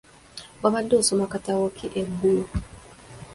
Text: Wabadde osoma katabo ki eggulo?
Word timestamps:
Wabadde 0.61 0.93
osoma 1.01 1.25
katabo 1.33 1.65
ki 1.77 1.87
eggulo? 2.01 2.43